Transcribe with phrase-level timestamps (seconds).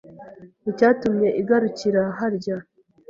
[0.69, 2.55] Icyatumye igarukira harya